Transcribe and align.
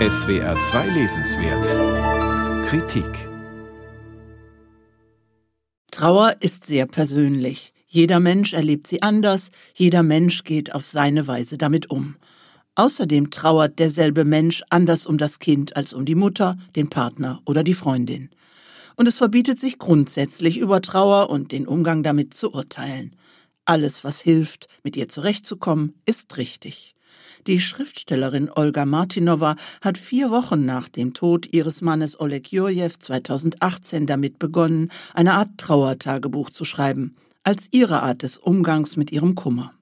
SWR 0.00 0.58
2 0.58 0.88
Lesenswert 0.88 2.66
Kritik 2.66 3.28
Trauer 5.92 6.34
ist 6.40 6.66
sehr 6.66 6.86
persönlich. 6.86 7.72
Jeder 7.86 8.18
Mensch 8.18 8.54
erlebt 8.54 8.88
sie 8.88 9.02
anders, 9.02 9.52
jeder 9.72 10.02
Mensch 10.02 10.42
geht 10.42 10.74
auf 10.74 10.84
seine 10.84 11.28
Weise 11.28 11.58
damit 11.58 11.90
um. 11.90 12.16
Außerdem 12.74 13.30
trauert 13.30 13.78
derselbe 13.78 14.24
Mensch 14.24 14.64
anders 14.68 15.06
um 15.06 15.16
das 15.16 15.38
Kind 15.38 15.76
als 15.76 15.94
um 15.94 16.04
die 16.04 16.16
Mutter, 16.16 16.58
den 16.74 16.90
Partner 16.90 17.40
oder 17.46 17.62
die 17.62 17.74
Freundin. 17.74 18.30
Und 18.96 19.06
es 19.06 19.18
verbietet 19.18 19.60
sich 19.60 19.78
grundsätzlich 19.78 20.58
über 20.58 20.82
Trauer 20.82 21.30
und 21.30 21.52
den 21.52 21.68
Umgang 21.68 22.02
damit 22.02 22.34
zu 22.34 22.52
urteilen. 22.52 23.14
Alles, 23.64 24.02
was 24.02 24.18
hilft, 24.20 24.66
mit 24.82 24.96
ihr 24.96 25.06
zurechtzukommen, 25.06 25.94
ist 26.04 26.36
richtig. 26.36 26.93
Die 27.46 27.60
Schriftstellerin 27.60 28.50
Olga 28.50 28.86
Martinova 28.86 29.56
hat 29.82 29.98
vier 29.98 30.30
Wochen 30.30 30.64
nach 30.64 30.88
dem 30.88 31.12
Tod 31.12 31.46
ihres 31.52 31.82
Mannes 31.82 32.18
Oleg 32.18 32.50
Jurjew 32.50 32.88
2018 32.98 34.06
damit 34.06 34.38
begonnen, 34.38 34.90
eine 35.12 35.34
Art 35.34 35.50
Trauertagebuch 35.58 36.48
zu 36.48 36.64
schreiben, 36.64 37.16
als 37.42 37.68
ihre 37.70 38.02
Art 38.02 38.22
des 38.22 38.38
Umgangs 38.38 38.96
mit 38.96 39.12
ihrem 39.12 39.34
Kummer. 39.34 39.74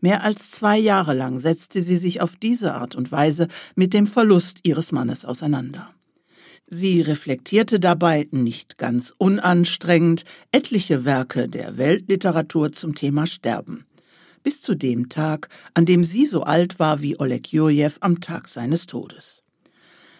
Mehr 0.00 0.22
als 0.24 0.50
zwei 0.50 0.78
Jahre 0.78 1.12
lang 1.12 1.38
setzte 1.38 1.82
sie 1.82 1.98
sich 1.98 2.22
auf 2.22 2.36
diese 2.36 2.74
Art 2.74 2.94
und 2.94 3.12
Weise 3.12 3.48
mit 3.74 3.92
dem 3.92 4.06
Verlust 4.06 4.60
ihres 4.62 4.90
Mannes 4.90 5.26
auseinander. 5.26 5.90
Sie 6.68 7.02
reflektierte 7.02 7.78
dabei 7.78 8.26
nicht 8.30 8.78
ganz 8.78 9.12
unanstrengend 9.18 10.24
etliche 10.50 11.04
Werke 11.04 11.46
der 11.46 11.76
Weltliteratur 11.76 12.72
zum 12.72 12.94
Thema 12.94 13.26
Sterben 13.26 13.84
bis 14.46 14.62
zu 14.62 14.76
dem 14.76 15.08
Tag, 15.08 15.48
an 15.74 15.86
dem 15.86 16.04
sie 16.04 16.24
so 16.24 16.44
alt 16.44 16.78
war 16.78 17.02
wie 17.02 17.18
Oleg 17.18 17.52
Jurjew 17.52 17.90
am 17.98 18.20
Tag 18.20 18.46
seines 18.46 18.86
Todes. 18.86 19.42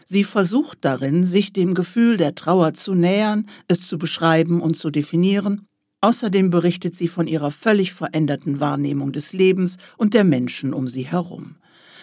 Sie 0.04 0.24
versucht 0.24 0.78
darin, 0.80 1.22
sich 1.22 1.52
dem 1.52 1.74
Gefühl 1.74 2.16
der 2.16 2.34
Trauer 2.34 2.74
zu 2.74 2.94
nähern, 2.94 3.46
es 3.68 3.86
zu 3.86 3.98
beschreiben 3.98 4.60
und 4.60 4.76
zu 4.76 4.90
definieren. 4.90 5.68
Außerdem 6.00 6.50
berichtet 6.50 6.96
sie 6.96 7.06
von 7.06 7.28
ihrer 7.28 7.52
völlig 7.52 7.92
veränderten 7.92 8.58
Wahrnehmung 8.58 9.12
des 9.12 9.32
Lebens 9.32 9.76
und 9.96 10.12
der 10.12 10.24
Menschen 10.24 10.74
um 10.74 10.88
sie 10.88 11.06
herum. 11.06 11.54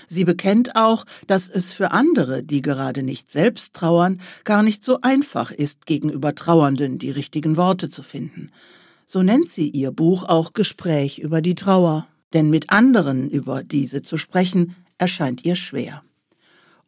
Sie 0.07 0.23
bekennt 0.23 0.77
auch, 0.77 1.03
dass 1.27 1.49
es 1.49 1.73
für 1.73 1.91
andere, 1.91 2.41
die 2.41 2.61
gerade 2.61 3.03
nicht 3.03 3.33
selbst 3.33 3.73
trauern, 3.73 4.21
gar 4.45 4.63
nicht 4.63 4.85
so 4.85 4.99
einfach 5.01 5.51
ist, 5.51 5.87
gegenüber 5.87 6.33
Trauernden 6.35 6.99
die 6.99 7.11
richtigen 7.11 7.57
Worte 7.57 7.89
zu 7.89 8.01
finden. 8.01 8.49
So 9.05 9.23
nennt 9.23 9.49
sie 9.49 9.67
ihr 9.67 9.91
Buch 9.91 10.23
auch 10.23 10.53
Gespräch 10.53 11.19
über 11.19 11.41
die 11.41 11.55
Trauer 11.55 12.07
denn 12.33 12.49
mit 12.49 12.71
anderen 12.71 13.29
über 13.29 13.63
diese 13.63 14.01
zu 14.01 14.17
sprechen 14.17 14.75
erscheint 14.97 15.45
ihr 15.45 15.55
schwer. 15.55 16.03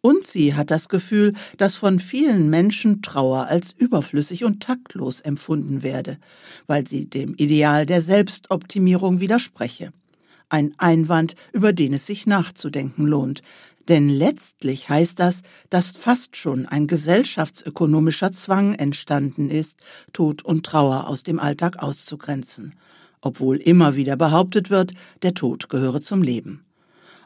Und 0.02 0.28
sie 0.28 0.54
hat 0.54 0.70
das 0.70 0.88
Gefühl, 0.88 1.34
dass 1.58 1.78
von 1.78 1.98
vielen 1.98 2.50
Menschen 2.52 3.02
Trauer 3.02 3.48
als 3.48 3.72
überflüssig 3.76 4.44
und 4.44 4.62
taktlos 4.62 5.20
empfunden 5.20 5.82
werde, 5.82 6.20
weil 6.68 6.88
sie 6.88 7.10
dem 7.10 7.34
Ideal 7.36 7.88
der 7.88 8.02
Selbstoptimierung 8.02 9.20
widerspreche. 9.20 9.92
Ein 10.48 10.76
Einwand, 10.78 11.34
über 11.54 11.74
den 11.74 11.94
es 11.94 12.06
sich 12.06 12.28
nachzudenken 12.28 13.08
lohnt, 13.08 13.42
denn 13.88 14.08
letztlich 14.10 14.90
heißt 14.90 15.20
das, 15.20 15.42
dass 15.72 15.98
fast 15.98 16.38
schon 16.38 16.68
ein 16.68 16.86
gesellschaftsökonomischer 16.86 18.32
Zwang 18.32 18.76
entstanden 18.76 19.50
ist, 19.50 19.80
Tod 20.14 20.44
und 20.44 20.68
Trauer 20.68 21.08
aus 21.08 21.24
dem 21.24 21.40
Alltag 21.40 21.82
auszugrenzen 21.82 22.76
obwohl 23.26 23.58
immer 23.58 23.96
wieder 23.96 24.16
behauptet 24.16 24.70
wird, 24.70 24.94
der 25.24 25.34
Tod 25.34 25.68
gehöre 25.68 26.02
zum 26.02 26.22
Leben. 26.22 26.64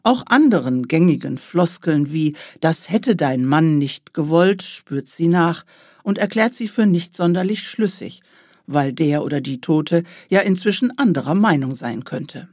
Auch 0.02 0.24
anderen 0.28 0.88
gängigen 0.88 1.38
Floskeln 1.38 2.14
wie 2.14 2.38
das 2.62 2.90
hätte 2.90 3.18
dein 3.18 3.44
Mann 3.44 3.78
nicht 3.78 4.14
gewollt 4.14 4.64
spürt 4.64 5.10
sie 5.10 5.28
nach 5.28 5.66
und 6.02 6.18
erklärt 6.18 6.56
sie 6.56 6.70
für 6.70 6.86
nicht 6.86 7.18
sonderlich 7.18 7.68
schlüssig, 7.68 8.22
weil 8.66 8.94
der 8.94 9.24
oder 9.24 9.42
die 9.42 9.60
Tote 9.60 10.04
ja 10.30 10.40
inzwischen 10.40 10.98
anderer 10.98 11.36
Meinung 11.36 11.76
sein 11.76 12.06
könnte. 12.06 12.48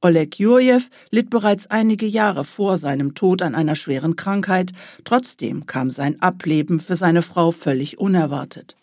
Oleg 0.00 0.38
Jurjew 0.38 0.80
litt 1.10 1.28
bereits 1.28 1.66
einige 1.66 2.06
Jahre 2.06 2.46
vor 2.46 2.78
seinem 2.78 3.14
Tod 3.14 3.42
an 3.42 3.54
einer 3.54 3.76
schweren 3.76 4.16
Krankheit, 4.16 4.72
trotzdem 5.04 5.66
kam 5.66 5.90
sein 5.90 6.22
Ableben 6.22 6.80
für 6.80 6.96
seine 6.96 7.20
Frau 7.20 7.50
völlig 7.50 7.98
unerwartet. 7.98 8.76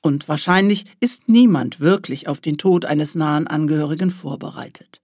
Und 0.00 0.28
wahrscheinlich 0.28 0.84
ist 1.00 1.28
niemand 1.28 1.80
wirklich 1.80 2.28
auf 2.28 2.40
den 2.40 2.58
Tod 2.58 2.84
eines 2.84 3.14
nahen 3.14 3.46
Angehörigen 3.46 4.10
vorbereitet. 4.10 5.00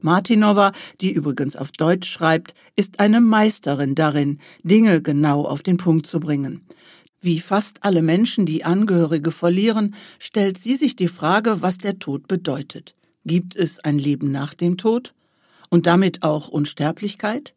Martinova, 0.00 0.72
die 1.00 1.12
übrigens 1.12 1.56
auf 1.56 1.72
Deutsch 1.72 2.08
schreibt, 2.08 2.54
ist 2.76 3.00
eine 3.00 3.20
Meisterin 3.20 3.94
darin, 3.94 4.38
Dinge 4.62 5.02
genau 5.02 5.44
auf 5.44 5.62
den 5.62 5.78
Punkt 5.78 6.06
zu 6.06 6.20
bringen. 6.20 6.62
Wie 7.20 7.40
fast 7.40 7.82
alle 7.82 8.02
Menschen, 8.02 8.46
die 8.46 8.64
Angehörige 8.64 9.32
verlieren, 9.32 9.94
stellt 10.18 10.58
sie 10.58 10.76
sich 10.76 10.94
die 10.96 11.08
Frage, 11.08 11.62
was 11.62 11.78
der 11.78 11.98
Tod 11.98 12.28
bedeutet. 12.28 12.94
Gibt 13.24 13.56
es 13.56 13.80
ein 13.80 13.98
Leben 13.98 14.30
nach 14.30 14.54
dem 14.54 14.76
Tod? 14.76 15.12
Und 15.68 15.86
damit 15.86 16.22
auch 16.22 16.48
Unsterblichkeit? 16.48 17.54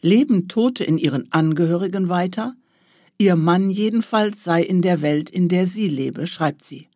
Leben 0.00 0.48
Tote 0.48 0.82
in 0.82 0.98
ihren 0.98 1.30
Angehörigen 1.32 2.08
weiter? 2.08 2.56
Ihr 3.18 3.36
Mann 3.36 3.70
jedenfalls 3.70 4.42
sei 4.42 4.62
in 4.62 4.82
der 4.82 5.00
Welt, 5.00 5.30
in 5.30 5.48
der 5.48 5.66
sie 5.66 5.88
lebe, 5.88 6.26
schreibt 6.26 6.64
sie. 6.64 6.88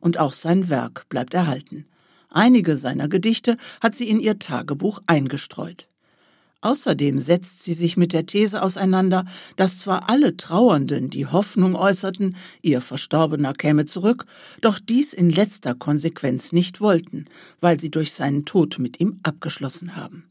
Und 0.00 0.18
auch 0.18 0.32
sein 0.32 0.68
Werk 0.68 1.08
bleibt 1.08 1.34
erhalten. 1.34 1.86
Einige 2.30 2.76
seiner 2.76 3.08
Gedichte 3.08 3.56
hat 3.80 3.94
sie 3.94 4.08
in 4.08 4.20
ihr 4.20 4.38
Tagebuch 4.38 5.00
eingestreut. 5.06 5.88
Außerdem 6.60 7.20
setzt 7.20 7.62
sie 7.62 7.74
sich 7.74 7.96
mit 7.96 8.12
der 8.14 8.24
These 8.24 8.62
auseinander, 8.62 9.26
dass 9.56 9.80
zwar 9.80 10.08
alle 10.08 10.36
Trauernden 10.36 11.10
die 11.10 11.26
Hoffnung 11.26 11.74
äußerten, 11.74 12.36
ihr 12.62 12.80
Verstorbener 12.80 13.52
käme 13.52 13.84
zurück, 13.84 14.24
doch 14.62 14.78
dies 14.78 15.12
in 15.12 15.28
letzter 15.28 15.74
Konsequenz 15.74 16.52
nicht 16.52 16.80
wollten, 16.80 17.26
weil 17.60 17.78
sie 17.78 17.90
durch 17.90 18.14
seinen 18.14 18.46
Tod 18.46 18.78
mit 18.78 18.98
ihm 18.98 19.20
abgeschlossen 19.22 19.94
haben. 19.94 20.30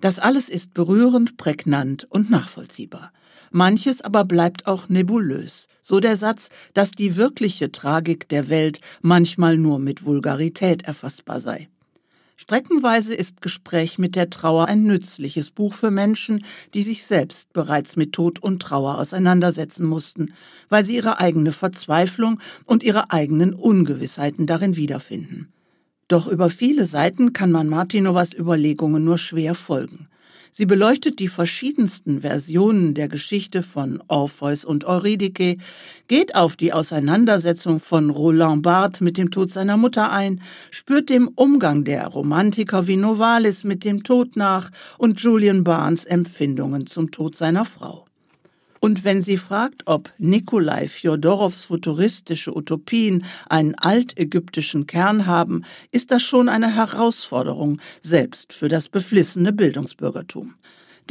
Das 0.00 0.18
alles 0.18 0.48
ist 0.48 0.74
berührend, 0.74 1.36
prägnant 1.36 2.04
und 2.10 2.30
nachvollziehbar. 2.30 3.12
Manches 3.50 4.00
aber 4.00 4.24
bleibt 4.24 4.66
auch 4.66 4.88
nebulös, 4.88 5.66
so 5.82 5.98
der 5.98 6.16
Satz, 6.16 6.50
dass 6.72 6.92
die 6.92 7.16
wirkliche 7.16 7.72
Tragik 7.72 8.28
der 8.28 8.48
Welt 8.48 8.80
manchmal 9.02 9.56
nur 9.56 9.78
mit 9.78 10.04
Vulgarität 10.04 10.82
erfassbar 10.84 11.40
sei. 11.40 11.68
Streckenweise 12.36 13.14
ist 13.14 13.42
Gespräch 13.42 13.98
mit 13.98 14.16
der 14.16 14.30
Trauer 14.30 14.66
ein 14.66 14.84
nützliches 14.84 15.50
Buch 15.50 15.74
für 15.74 15.90
Menschen, 15.90 16.42
die 16.72 16.82
sich 16.82 17.04
selbst 17.04 17.52
bereits 17.52 17.96
mit 17.96 18.12
Tod 18.12 18.38
und 18.38 18.62
Trauer 18.62 18.98
auseinandersetzen 18.98 19.84
mussten, 19.84 20.32
weil 20.70 20.84
sie 20.84 20.96
ihre 20.96 21.20
eigene 21.20 21.52
Verzweiflung 21.52 22.40
und 22.64 22.82
ihre 22.82 23.10
eigenen 23.10 23.52
Ungewissheiten 23.52 24.46
darin 24.46 24.76
wiederfinden. 24.76 25.52
Doch 26.08 26.26
über 26.26 26.50
viele 26.50 26.86
Seiten 26.86 27.32
kann 27.32 27.52
man 27.52 27.68
Martinovas 27.68 28.32
Überlegungen 28.32 29.04
nur 29.04 29.18
schwer 29.18 29.54
folgen. 29.54 30.08
Sie 30.52 30.66
beleuchtet 30.66 31.20
die 31.20 31.28
verschiedensten 31.28 32.22
Versionen 32.22 32.94
der 32.94 33.08
Geschichte 33.08 33.62
von 33.62 34.02
Orpheus 34.08 34.64
und 34.64 34.84
Eurydike, 34.84 35.56
geht 36.08 36.34
auf 36.34 36.56
die 36.56 36.72
Auseinandersetzung 36.72 37.78
von 37.78 38.10
Roland 38.10 38.62
Barthes 38.62 39.00
mit 39.00 39.16
dem 39.16 39.30
Tod 39.30 39.52
seiner 39.52 39.76
Mutter 39.76 40.10
ein, 40.10 40.40
spürt 40.70 41.08
dem 41.08 41.28
Umgang 41.28 41.84
der 41.84 42.06
Romantiker 42.08 42.88
wie 42.88 42.96
Novalis 42.96 43.62
mit 43.62 43.84
dem 43.84 44.02
Tod 44.02 44.36
nach 44.36 44.70
und 44.98 45.20
Julian 45.20 45.62
Barnes 45.62 46.04
Empfindungen 46.04 46.86
zum 46.86 47.12
Tod 47.12 47.36
seiner 47.36 47.64
Frau. 47.64 48.09
Und 48.80 49.04
wenn 49.04 49.20
sie 49.20 49.36
fragt, 49.36 49.82
ob 49.84 50.10
Nikolai 50.16 50.88
Fjodorows 50.88 51.64
futuristische 51.64 52.56
Utopien 52.56 53.24
einen 53.48 53.74
altägyptischen 53.74 54.86
Kern 54.86 55.26
haben, 55.26 55.64
ist 55.92 56.10
das 56.10 56.22
schon 56.22 56.48
eine 56.48 56.74
Herausforderung, 56.74 57.80
selbst 58.00 58.54
für 58.54 58.68
das 58.68 58.88
beflissene 58.88 59.52
Bildungsbürgertum. 59.52 60.54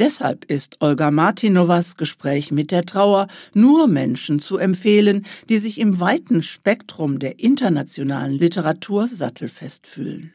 Deshalb 0.00 0.46
ist 0.46 0.78
Olga 0.80 1.10
Martinovas 1.10 1.96
Gespräch 1.96 2.50
mit 2.50 2.70
der 2.70 2.86
Trauer 2.86 3.28
nur 3.54 3.86
Menschen 3.86 4.40
zu 4.40 4.56
empfehlen, 4.56 5.26
die 5.48 5.58
sich 5.58 5.78
im 5.78 6.00
weiten 6.00 6.42
Spektrum 6.42 7.18
der 7.18 7.38
internationalen 7.38 8.32
Literatur 8.32 9.06
sattelfest 9.06 9.86
fühlen. 9.86 10.32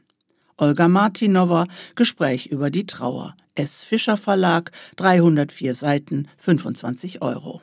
Olga 0.58 0.88
Martinova, 0.88 1.68
Gespräch 1.96 2.48
über 2.48 2.70
die 2.70 2.86
Trauer. 2.86 3.36
S. 3.56 3.84
Fischer 3.84 4.16
Verlag, 4.16 4.72
304 4.96 5.74
Seiten, 5.74 6.30
25 6.38 7.22
Euro. 7.22 7.62